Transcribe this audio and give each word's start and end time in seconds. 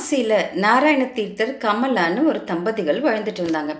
காசியில் 0.00 0.34
நாராயண 0.64 1.02
தீர்த்தர் 1.16 1.50
கமலான்னு 1.64 2.20
ஒரு 2.30 2.40
தம்பதிகள் 2.50 3.00
வாழ்ந்துட்டு 3.06 3.40
இருந்தாங்க. 3.42 3.72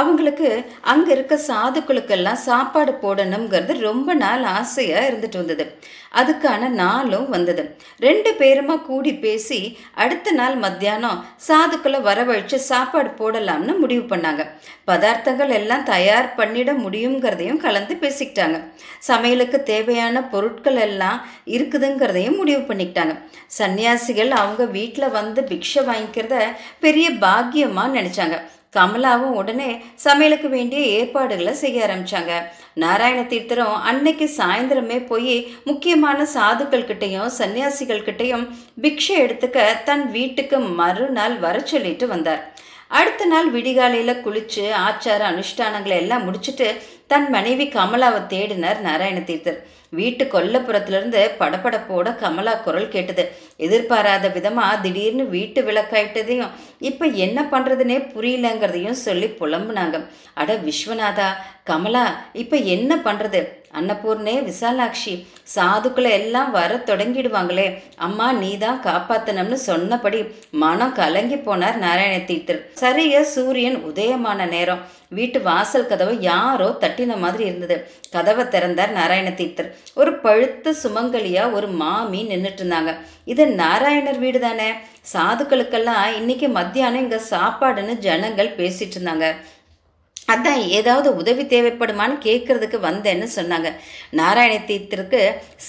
அவங்களுக்கு 0.00 0.48
அங்கே 0.92 1.10
இருக்க 1.12 1.34
சாதுக்களுக்கெல்லாம் 1.46 2.40
சாப்பாடு 2.48 2.92
போடணுங்கிறது 3.04 3.74
ரொம்ப 3.88 4.14
நாள் 4.14 4.44
ஆசையாக 4.58 5.08
இருந்துட்டு 5.10 5.38
வந்தது. 5.42 5.64
அதுக்கான 6.20 6.68
நாளும் 6.80 7.28
வந்தது. 7.34 7.62
ரெண்டு 8.06 8.30
பேருமா 8.40 8.74
கூடி 8.88 9.12
பேசி 9.24 9.60
அடுத்த 10.04 10.34
நாள் 10.40 10.56
மத்தியானம் 10.64 11.22
சாதுக்களை 11.48 12.00
வரவழைச்சு 12.08 12.58
சாப்பாடு 12.70 13.10
போடலாம்னு 13.20 13.74
முடிவு 13.78 14.04
பண்ணாங்க. 14.12 14.44
பதார்த்தங்கள் 14.90 15.54
எல்லாம் 15.60 15.88
தயார் 15.94 16.28
பண்ணிட 16.36 16.70
முடியுங்கிறதையும் 16.84 17.62
கலந்து 17.66 17.96
பேசிக்கிட்டாங்க. 18.04 18.58
சமையலுக்கு 19.10 19.60
தேவையான 19.72 20.24
பொருட்கள் 20.34 20.80
எல்லாம் 20.88 21.20
இருக்குதுங்கிறதையும் 21.56 22.38
முடிவு 22.42 22.62
பண்ணிக்கிட்டாங்க. 22.68 23.16
சன்னியாசிகள் 23.58 24.30
அவங்க 24.42 24.62
வீட்டில் 24.76 25.14
வந்து 25.18 25.40
பிக்ஷை 25.62 25.82
வாங்கிக்கிறத 25.90 26.36
பெரிய 26.80 27.10
பாக்கியமாக 27.10 27.94
நினச்சாங்க. 27.98 28.36
கமலாவும் 28.76 29.34
உடனே 29.40 29.70
சமையலுக்கு 30.04 30.48
வேண்டிய 30.48 30.82
ஏற்பாடுகளை 30.98 31.52
செய்ய 31.54 31.86
ஆரம்பிச்சாங்க. 31.86 32.32
நாராயண 32.82 33.20
தீர்த்தரும் 33.32 33.74
அன்னைக்கு 33.88 34.26
சாயந்தரமே 34.36 34.98
போய் 35.10 35.34
முக்கியமான 35.64 36.26
சாதுக்கள்கிட்டையும் 36.34 37.34
சன்னியாசிகள்கிட்டையும் 37.38 38.44
பிக்ஷை 38.84 39.16
எடுத்துக்க 39.24 39.66
தன் 39.88 40.04
வீட்டுக்கு 40.10 40.58
மறுநாள் 40.80 41.36
வர 41.44 41.60
சொல்லிட்டு 41.72 42.08
வந்தார். 42.14 42.42
அடுத்த 43.00 43.24
நாள் 43.24 43.50
விடிகாலையில் 43.50 44.22
குளித்து 44.24 44.64
ஆச்சார 44.86 45.20
அனுஷ்டானங்களை 45.32 45.98
எல்லாம் 46.04 46.24
முடிச்சுட்டு 46.26 46.66
தன் 47.12 47.28
மனைவி 47.30 47.68
கமலாவை 47.76 48.22
தேடினார் 48.34 48.80
நாராயண 48.88 49.20
தீர்த்தர். 49.20 49.60
வீட்டு 49.98 50.24
கொல்லப்புறத்திலிருந்து 50.34 51.22
படப்படப்போட 51.40 52.08
கமலா 52.22 52.54
குரல் 52.66 52.92
கேட்டது. 52.94 53.24
எதிர்பாராத 53.66 54.26
விதமாக 54.36 54.80
திடீர்னு 54.84 55.24
வீட்டு 55.36 55.62
விளக்காயிட்டதையும் 55.68 56.52
இப்போ 56.90 57.06
என்ன 57.26 57.38
பண்ணுறதுனே 57.52 57.98
புரியலங்கிறதையும் 58.14 59.02
சொல்லி 59.06 59.28
புலம்புனாங்க. 59.40 59.98
அட 60.40 60.56
விஸ்வநாதா 60.68 61.28
கமலா 61.70 62.04
இப்போ 62.42 62.56
என்ன 62.76 62.92
பண்ணுறது 63.08 63.42
அன்னபூர்ணே 63.78 64.34
விசாலாட்சி 64.48 65.14
சாதுக்களை 65.54 66.10
எல்லாம் 66.20 66.50
வர 66.56 66.72
தொடங்கிடுவாங்களே. 66.88 67.66
அம்மா 68.06 68.26
நீ 68.32 68.50
தான் 68.64 68.80
காப்பாத்தணும்னு 68.88 69.58
சொன்னபடி 69.68 70.20
மனம் 70.62 70.96
கலங்கி 70.98 71.38
போனார் 71.46 71.78
நாராயண 71.84 72.16
தீர்த்தர். 72.30 72.60
சரியா 72.82 73.22
சூரியன் 73.34 73.78
உதயமான 73.90 74.48
நேரம். 74.54 74.82
வீட்டு 75.18 75.38
வாசல் 75.48 75.88
கதவை 75.92 76.14
யாரோ 76.20 76.68
தட்டின 76.82 77.16
மாதிரி 77.24 77.44
இருந்தது. 77.48 77.76
கதவை 78.10 78.44
திறந்தார் 78.54 78.92
நாராயண 78.98 79.30
தீர்த்தர். 79.40 79.68
ஒரு 80.00 80.12
பழுத்த 80.24 80.74
சுமங்கலியா 80.82 81.44
ஒரு 81.58 81.68
மாமி 81.82 82.22
நின்றுட்டு 82.30 82.62
இருந்தாங்க. 82.62 82.92
இது 83.32 83.44
நாராயணர் 83.62 84.22
வீடு 84.24 84.40
தானே? 84.46 84.70
சாதுக்களுக்கெல்லாம் 85.12 86.04
இன்னைக்கு 86.20 86.48
மத்தியானம் 86.58 87.02
இங்கே 87.04 87.20
சாப்பாடுன்னு 87.30 87.96
ஜனங்கள் 88.08 88.56
பேசிட்டு 88.60 88.96
இருந்தாங்க. 88.98 89.28
அதான் 90.28 90.60
ஏதாவது 90.66 91.16
உதவி 91.16 91.44
தேவைப்படுமான்னு 91.44 92.16
கேட்கறதுக்கு 92.22 92.78
வந்தேன்னு 92.82 93.26
சொன்னாங்க. 93.36 93.72
நாராயண 94.10 94.54
தீர்த்திற்கு 94.66 95.20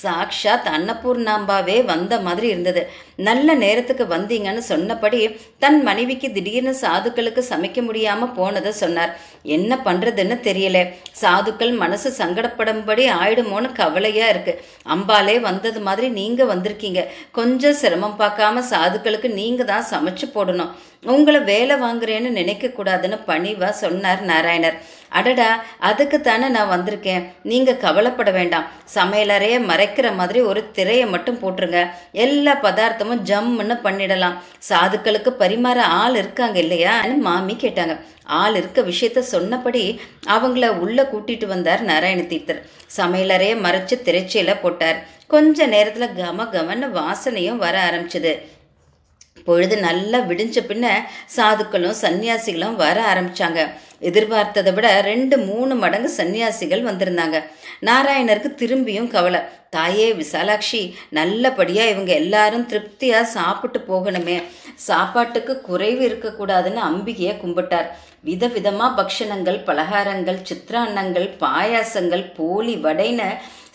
சாக்ஷாத் 0.03 0.67
அன்னபூர்ணாம்பாவே 0.75 1.85
வந்த 1.85 2.19
மாதிரி 2.19 2.47
இருந்தது. 2.47 2.89
நல்ல 3.15 3.53
நேரத்துக்கு 3.53 4.03
வந்தீங்கன்னு 4.03 4.57
சொன்னபடி 4.57 5.19
தன் 5.59 5.83
மனைவிக்கு 5.83 6.31
திடீர்னு 6.31 6.75
சாதுக்களுக்கு 6.81 7.43
சமைக்க 7.49 7.81
முடியாம 7.89 8.33
போனதை 8.33 8.71
சொன்னார். 8.71 9.19
என்ன 9.41 9.79
பண்றதுன்னு 9.85 10.37
தெரியல. 10.49 10.93
சாதுக்கள் 11.21 11.75
மனசு 11.75 12.25
சங்கடப்படும்படி 12.25 13.05
ஆயிடுமோன்னு 13.19 13.71
கவலையா 13.71 14.27
இருக்கு. 14.27 14.65
அம்பாலே 14.87 15.39
வந்தது 15.39 15.79
மாதிரி 15.79 16.09
நீங்க 16.09 16.43
வந்திருக்கீங்க. 16.55 17.03
கொஞ்சம் 17.31 17.73
சிரமம் 17.73 18.19
பார்க்காம 18.19 18.63
சாதுக்களுக்கு 18.69 19.33
நீங்க 19.33 19.63
தான் 19.63 19.89
சமைச்சு 19.91 20.27
போடணும். 20.33 20.73
உங்களை 21.03 21.39
வேலை 21.39 21.75
வாங்குறேன்னு 21.75 22.29
நினைக்கக்கூடாதுன்னு 22.39 23.19
பணிவாக 23.25 23.41
பணிவா 23.43 23.69
சொன்னார் 23.69 24.25
நாராயணர். 24.25 24.77
அடடா 25.09 25.63
அதுக்கு 25.79 26.21
தானே 26.21 26.47
நான் 26.47 26.69
வந்திருக்கேன். 26.69 27.25
நீங்கள் 27.43 27.77
கவலைப்பட 27.77 28.31
வேண்டாம். 28.31 28.67
சமையலறையை 28.95 29.57
மறைக்கிற 29.63 30.15
மாதிரி 30.15 30.41
ஒரு 30.41 30.71
திரையை 30.71 31.05
மட்டும் 31.05 31.39
போட்டுருங்க. 31.39 31.89
எல்லா 32.11 32.55
பதார்த்தமும் 32.61 33.23
ஜம்முன்னு 33.25 33.79
பண்ணிடலாம். 33.83 34.33
சாதுக்களுக்கு 34.69 35.33
பரிமாற 35.39 35.77
ஆள் 35.77 36.15
இருக்காங்க 36.15 36.59
இல்லையான்னு 36.59 37.17
மாமி 37.17 37.55
கேட்டாங்க. 37.59 37.99
ஆள் 38.23 38.55
இருக்க 38.55 38.81
விஷயத்த 38.81 39.19
சொன்னபடி 39.19 40.01
அவங்கள 40.27 40.67
உள்ளே 40.67 41.03
கூட்டிட்டு 41.03 41.45
வந்தார் 41.45 41.81
நாராயண 41.81 42.21
தீர்த்தர். 42.21 42.65
சமையலறையை 42.97 43.55
மறைச்சு 43.65 44.01
திரைச்சியில் 44.01 44.61
போட்டார். 44.61 45.03
கொஞ்ச 45.27 45.65
நேரத்தில் 45.65 46.23
கம 46.23 46.47
கமன்னு 46.55 47.01
வாசனையும் 47.01 47.55
வர 47.55 47.89
ஆரம்பிச்சது. 47.91 48.39
பொழுது 49.47 49.75
நல்லா 49.87 50.19
விடிஞ்ச 50.29 50.57
பின்ன 50.69 50.85
சாதுக்களும் 51.35 51.97
சன்னியாசிகளும் 52.03 52.77
வர 52.83 52.97
ஆரம்பிச்சாங்க. 53.11 53.61
எதிர்பார்த்ததை 54.09 54.71
விட 54.77 54.87
ரெண்டு 55.09 55.35
மூணு 55.49 55.73
மடங்கு 55.83 56.09
சன்னியாசிகள் 56.19 56.87
வந்திருந்தாங்க. 56.87 57.37
நாராயணருக்கு 57.89 58.49
திரும்பியும் 58.61 59.11
கவலை. 59.15 59.41
தாயே 59.75 60.07
விசாலாட்சி 60.21 60.81
நல்லபடியாக 61.17 61.93
இவங்க 61.93 62.11
எல்லாரும் 62.23 62.65
திருப்தியாக 62.71 63.31
சாப்பிட்டு 63.37 63.79
போகணுமே. 63.91 64.37
சாப்பாட்டுக்கு 64.87 65.53
குறைவு 65.69 66.01
இருக்கக்கூடாதுன்னு 66.09 66.81
அம்பிகையை 66.89 67.33
கும்பிட்டார். 67.43 67.89
விதவிதமாக 68.29 68.97
பக்ஷணங்கள் 68.99 69.59
பலகாரங்கள் 69.69 70.39
சித்திராண்ணங்கள் 70.49 71.27
பாயாசங்கள் 71.43 72.23
போலி 72.37 72.75
வடைன்னு 72.85 73.27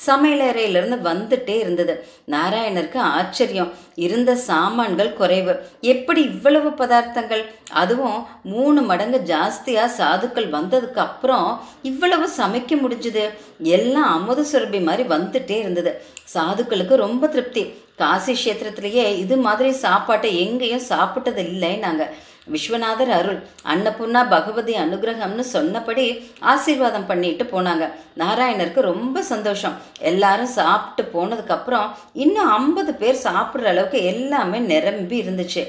சமையலறையிலிருந்து 0.06 0.96
வந்துட்டே 1.08 1.56
இருந்தது. 1.58 2.06
நாராயணருக்கு 2.30 2.98
ஆச்சரியம். 2.98 3.72
இருந்த 3.94 4.34
சாமான்கள் 4.34 5.12
குறைவு. 5.12 5.68
எப்படி 5.80 6.22
இவ்வளவு 6.22 6.70
பதார்த்தங்கள்? 6.70 7.44
அதுவும் 7.70 8.26
மூணு 8.42 8.82
மடங்கு 8.82 9.20
ஜாஸ்தியாக 9.26 9.94
சாதுக்கள் 9.98 10.50
வந்ததுக்கு 10.50 11.00
அப்புறம் 11.06 11.60
இவ்வளவு 11.82 12.28
சமைக்க 12.36 12.74
முடிஞ்சுது? 12.82 13.30
எல்லாம் 13.62 14.12
அமுத 14.12 14.44
சுரபி 14.52 14.82
மாதிரி 14.82 15.08
வந்துட்டே 15.08 15.58
இருந்தது. 15.58 16.02
சாதுக்களுக்கு 16.34 16.94
ரொம்ப 16.94 17.26
திருப்தி. 17.26 17.64
காசி 17.96 18.32
கஷேத்திரத்திலேயே 18.32 19.16
இது 19.16 19.36
மாதிரி 19.36 19.70
சாப்பாட்டை 19.72 20.38
எங்கேயும் 20.38 20.88
சாப்பிட்டது 20.88 21.40
இல்லைன்னாங்க 21.48 22.04
விஸ்வநாதர் 22.52 23.12
அருள். 23.18 23.40
அன்னபூர்ணா 23.72 24.22
பகவதி 24.34 24.74
அனுகிரகம்னு 24.84 25.44
சொன்னபடி 25.54 26.06
ஆசீர்வாதம் 26.52 27.06
பண்ணிட்டு 27.06 27.44
போனாங்க. 27.54 27.86
நாராயணருக்கு 28.22 28.80
ரொம்ப 28.92 29.22
சந்தோஷம். 29.32 29.76
எல்லாரும் 30.12 30.54
சாப்பிட்டு 30.60 31.04
போனதுக்கப்புறம் 31.16 31.90
இன்னும் 32.12 32.52
ஐம்பது 32.60 32.94
பேர் 32.94 33.24
சாப்பிட்ற 33.24 33.74
அளவுக்கு 33.74 34.00
எல்லாமே 34.14 34.58
நிரம்பி 34.72 35.18
இருந்துச்சு. 35.22 35.64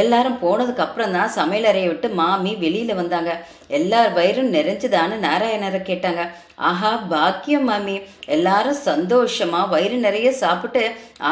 எல்லாரும் 0.00 0.36
போனதுக்கு 0.42 0.82
அப்புறம் 0.84 1.14
தான் 1.14 1.32
சமையலறையை 1.36 1.86
விட்டு 1.86 2.08
மாமி 2.18 2.54
வெளியில் 2.54 2.98
வந்தாங்க. 2.98 3.30
எல்லார் 3.78 4.12
வயிறும் 4.12 4.52
நிறைஞ்சுதான்னு 4.54 5.16
நாராயணரை 5.24 5.80
கேட்டாங்க. 5.88 6.24
ஆஹா 6.68 6.92
பாக்கியம் 7.12 7.64
மாமி. 7.64 7.96
எல்லாரும் 8.36 8.78
சந்தோஷமா 8.84 9.68
வயிறு 9.68 9.96
நிறைய 9.96 10.32
சாப்பிட்டு 10.32 10.82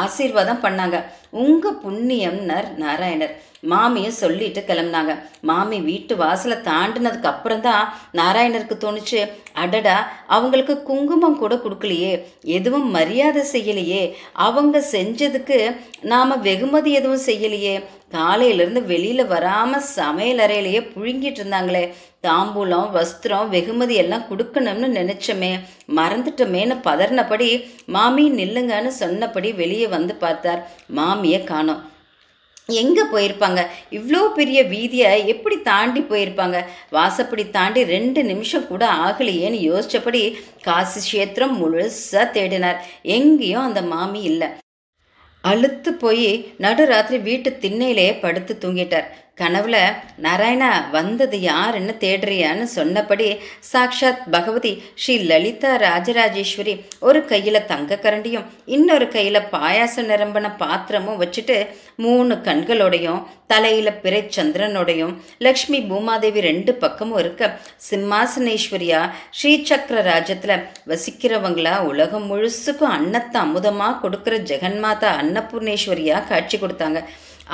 ஆசீர்வாதம் 0.01 0.63
பண்ணாங்க. 0.63 0.99
உங்க 1.33 1.71
புண்ணியம்னர் 1.83 2.67
நாராயணர். 2.77 3.33
மாமியை 3.71 4.11
சொல்லிட்டு 4.19 4.61
கிளம்புனாங்க. 4.67 5.13
மாமி 5.41 5.77
வீட்டு 5.81 6.13
வாசலை 6.15 6.57
தாண்டினதுக்கு 6.67 7.29
அப்புறம் 7.31 7.61
தான் 7.61 7.83
நாராயணருக்கு 8.19 8.75
தோணுச்சு 8.77 9.21
அடடா 9.63 9.97
அவங்களுக்கு 10.27 10.75
குங்குமம் 10.83 11.37
கூட 11.37 11.55
கொடுக்கலையே 11.55 12.13
எதுவும் 12.57 12.87
மரியாதை 12.89 13.43
செய்யலையே 13.53 14.03
அவங்க 14.47 14.83
செஞ்சதுக்கு 14.91 15.59
நாம் 16.03 16.41
வெகுமதி 16.41 16.93
எதுவும் 16.93 17.25
செய்யலையே 17.25 17.75
காலையிலேருந்து 18.13 18.81
வெளியில் 18.85 19.31
வராமல் 19.33 19.89
சமையல் 19.95 20.43
அறையிலேயே 20.45 20.81
புழுங்கிட்டு 20.93 21.41
இருந்தாங்களே 21.41 21.83
தாம்பூலம் 22.23 22.87
வஸ்திரம் 22.95 23.51
வெகுமதி 23.53 23.95
எல்லாம் 23.95 24.25
கொடுக்கணும்னு 24.29 24.87
நினச்சோமே 24.97 25.51
மறந்துட்டோமேன்னு 25.97 26.75
பதறினபடி 26.87 27.47
மாமி 27.95 28.25
நில்லுங்கன்னு 28.31 28.91
சொன்னபடி 29.01 29.51
வெளியே 29.53 29.87
வந்து 29.87 30.15
பார்த்தார். 30.15 30.61
மாமியை 30.97 31.39
காணோம். 31.43 31.83
எங்கே 32.81 33.03
போயிருப்பாங்க? 33.13 33.61
இவ்வளோ 33.97 34.21
பெரிய 34.39 34.59
வீதியை 34.73 35.11
எப்படி 35.33 35.55
தாண்டி 35.69 36.01
போயிருப்பாங்க? 36.09 36.57
வாசப்படி 36.97 37.45
தாண்டி 37.49 37.83
ரெண்டு 37.95 38.23
நிமிஷம் 38.23 38.67
கூட 38.67 38.83
ஆகலையேன்னு 39.05 39.59
யோசித்தபடி 39.69 40.21
காசி 40.67 40.99
கஷேத்திரம் 40.99 41.55
முழுசாக 41.61 42.25
தேடினார். 42.37 42.81
எங்கேயும் 43.17 43.67
அந்த 43.67 43.81
மாமி 43.93 44.21
இல்லை. 44.31 44.49
அழுத்து 45.43 45.93
போய் 45.93 46.29
நடுராத்திரி 46.63 47.17
வீட்டு 47.27 47.49
திண்ணையிலேயே 47.63 48.13
படுத்து 48.21 48.53
தூங்கிட்டார். 48.63 49.09
கனவுல 49.41 49.77
நாராயணா 50.21 50.69
வந்தது 50.91 51.37
யாருன்னு 51.41 51.93
தேடுறியான்னு 52.03 52.65
சொன்னபடி 52.75 53.27
சாக்ஷாத் 53.71 54.23
பகவதி 54.31 54.73
ஸ்ரீ 55.01 55.15
லலிதா 55.31 55.71
ராஜராஜேஸ்வரி 55.85 56.75
ஒரு 56.99 57.21
கையில் 57.25 57.65
தங்க 57.65 57.99
கரண்டியும் 58.03 58.47
இன்னொரு 58.77 59.07
கையில் 59.07 59.47
பாயாசம் 59.53 60.09
நிரம்பின 60.11 60.55
பாத்திரமும் 60.57 61.19
வச்சுட்டு 61.21 61.57
மூணு 61.95 62.35
கண்களோடையும் 62.47 63.21
தலையில் 63.47 63.99
பிறை 64.01 64.19
சந்திரனோடையும் 64.35 65.13
லக்ஷ்மி 65.39 65.79
பூமாதேவி 65.89 66.41
ரெண்டு 66.41 66.71
பக்கமும் 66.75 67.19
இருக்க 67.19 67.43
சிம்மாசனேஸ்வரியா 67.89 68.99
ஸ்ரீசக்கர 69.31 70.01
ராஜத்தில் 70.01 70.53
வசிக்கிறவங்களா 70.91 71.73
உலகம் 71.83 72.27
முழுசுக்கும் 72.31 72.93
அன்னத்தை 72.97 73.39
அமுதமாக 73.41 73.99
கொடுக்குற 74.03 74.37
ஜெகன்மாதா 74.51 75.09
அன்னபூர்ணேஸ்வரியா 75.21 76.19
காட்சி 76.27 76.57
கொடுத்தாங்க. 76.57 77.01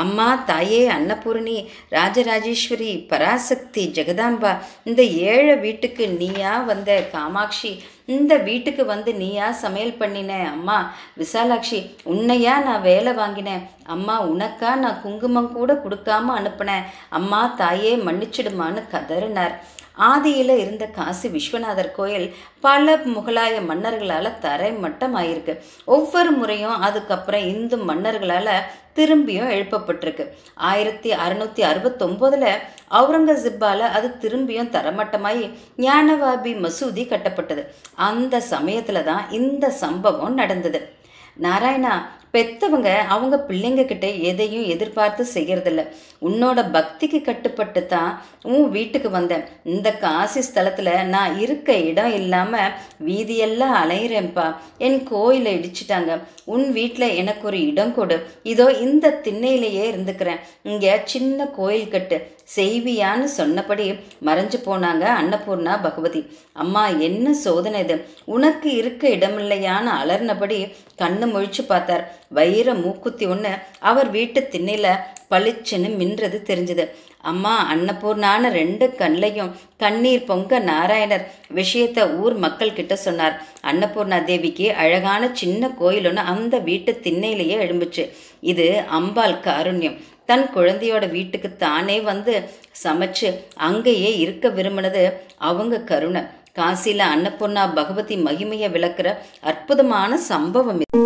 அம்மா 0.03 0.27
தாயே 0.49 0.81
அன்னபூரணி 0.95 1.57
ராஜராஜேஸ்வரி 1.97 2.91
பராசக்தி 3.11 3.83
ஜெகதாம்பா 3.97 4.51
இந்த 4.89 5.01
ஏழை 5.33 5.55
வீட்டுக்கு 5.65 6.05
நீயா 6.21 6.53
வந்த 6.69 6.91
காமாட்சி 7.13 7.71
இந்த 8.15 8.33
வீட்டுக்கு 8.47 8.83
வந்து 8.85 9.11
நீயா 9.21 9.45
சமையல் 9.61 9.99
பண்ணின 9.99 10.31
அம்மா 10.55 10.75
விசாலாட்சி 11.21 11.79
உன்னையா 12.13 12.55
நான் 12.67 12.85
வேலை 12.89 13.13
வாங்கினேன். 13.13 13.63
அம்மா 13.95 14.15
உனக்கா 14.33 14.71
நான் 14.83 15.01
குங்குமம் 15.03 15.51
கூட 15.51 15.71
கொடுக்காம 15.85 16.33
அனுப்புனேன். 16.39 16.85
அம்மா 17.19 17.41
தாயே 17.61 17.93
மன்னிச்சிடுமான்னு 18.07 18.83
கதறினார். 18.93 19.55
ஆதியில் 19.99 20.57
இருந்த 20.57 20.85
காசி 20.85 21.29
விஸ்வநாதர் 21.29 21.91
கோயில் 21.91 22.33
பல 22.59 22.97
முகலாய 22.97 23.65
மன்னர்களால் 23.65 24.39
தரை 24.39 24.63
தரைமட்டமாயிருக்கு. 24.65 25.59
ஒவ்வொரு 25.85 26.31
முறையும் 26.31 26.81
அதுக்கப்புறம் 26.81 27.41
இந்து 27.41 27.77
மன்னர்களால் 27.77 28.61
திரும்பியும் 28.95 29.49
எழுப்பப்பட்டிருக்கு. 29.49 30.27
ஆயிரத்தி 30.55 31.11
அறுநூத்தி 31.11 31.63
அறுபத்தொம்போதில் 31.71 32.57
அவுரங்கசீப்பால் 32.91 33.79
அது 33.79 34.15
திரும்பியும் 34.21 34.71
தரமட்டமாகி 34.71 35.53
ஞானவாபி 35.77 36.53
மசூதி 36.65 37.07
கட்டப்பட்டது. 37.07 37.65
அந்த 37.95 38.39
சமயத்தில் 38.39 39.03
தான் 39.03 39.29
இந்த 39.29 39.69
சம்பவம் 39.69 40.33
நடந்தது. 40.33 40.93
நாராயணா 41.41 42.05
பெத்தவங்க 42.35 42.89
அவங்க 43.15 43.35
பிள்ளைங்க 43.49 43.85
கிட்ட 43.85 44.07
எதையும் 44.29 44.65
எதிர்பார்த்து 44.73 45.23
செய்யறதில்ல. 45.33 45.83
உன்னோட 46.27 46.59
பக்திக்கு 46.75 47.19
கட்டுப்பட்டு 47.21 47.81
தான் 47.85 48.11
உன் 48.53 48.69
வீட்டுக்கு 48.75 49.09
வந்தேன். 49.09 49.43
இந்த 49.73 49.89
காசி 50.03 50.41
ஸ்தலத்தில் 50.47 50.93
நான் 51.15 51.39
இருக்க 51.39 51.77
இடம் 51.89 52.13
இல்லாமல் 52.19 52.73
வீதியெல்லாம் 53.07 53.75
அலையிறேன்ப்பா. 53.81 54.47
என் 54.77 54.99
கோயிலை 55.03 55.53
இடிச்சிட்டாங்க. 55.59 56.11
உன் 56.53 56.65
வீட்டில் 56.71 57.15
எனக்கு 57.21 57.43
ஒரு 57.51 57.59
இடம் 57.71 57.93
கொடு. 57.95 58.17
இதோ 58.53 58.67
இந்த 58.85 59.13
திண்ணையிலேயே 59.25 59.85
இருந்துக்கிறேன். 59.91 60.41
இங்கே 60.71 60.93
சின்ன 61.13 61.47
கோயில் 61.59 61.93
கட்டு. 61.95 62.17
செய்வியான்னு 62.55 63.27
சொன்னபடி 63.37 63.85
மறைஞ்சு 64.27 64.57
போனாங்க 64.65 65.05
அன்னபூர்ணா 65.19 65.75
பகவதி. 65.85 66.21
அம்மா 66.63 66.83
என்ன 67.07 67.33
சோதனை 67.43 67.79
இது? 67.85 67.95
உனக்கு 68.35 68.69
இருக்க 68.81 69.03
இடமில்லையான்னு 69.15 69.91
அலர்னபடி 70.01 70.59
கண்ணு 71.01 71.27
முழிச்சு 71.31 71.63
பார்த்தார். 71.71 72.03
வைர 72.37 72.67
மூக்குத்தி 72.83 73.25
ஒன்று 73.33 73.51
அவர் 73.89 74.09
வீட்டு 74.15 74.39
திண்ணையில் 74.53 75.01
பளிச்சுன்னு 75.31 75.89
மின்றது 75.99 76.37
தெரிஞ்சுது. 76.49 76.85
அம்மா 77.31 77.53
அன்னபூர்ணான 77.73 78.49
ரெண்டு 78.57 78.85
கண்ணையும் 78.99 79.51
கண்ணீர் 79.83 80.27
பொங்க 80.29 80.59
நாராயணர் 80.69 81.23
விஷயத்த 81.59 81.99
ஊர் 82.23 82.35
மக்கள் 82.43 82.75
கிட்ட 82.79 82.95
சொன்னார். 83.05 83.35
அன்னபூர்ணா 83.69 84.19
தேவிக்கு 84.29 84.67
அழகான 84.83 85.29
சின்ன 85.41 85.69
கோயில் 85.79 86.07
ஒன்று 86.09 86.29
அந்த 86.33 86.57
வீட்டு 86.67 86.93
திண்ணையிலேயே 87.05 87.57
எழும்புச்சு. 87.65 88.05
இது 88.53 88.67
அம்பாள் 88.99 89.41
காருண்யம். 89.47 89.97
தன் 90.29 90.45
குழந்தையோட 90.55 91.05
வீட்டுக்கு 91.17 91.49
தானே 91.65 91.97
வந்து 92.11 92.35
சமைச்சு 92.83 93.29
அங்கேயே 93.69 94.11
இருக்க 94.23 94.49
விரும்பினது 94.59 95.03
அவங்க 95.49 95.83
கருணை. 95.91 96.23
காசியில் 96.59 97.09
அன்னபூர்ணா 97.13 97.63
பகவதி 97.79 98.17
மகிமையை 98.27 98.69
விளக்குற 98.75 99.07
அற்புதமான 99.51 100.17
சம்பவம் 100.31 100.81
இது. 100.85 101.04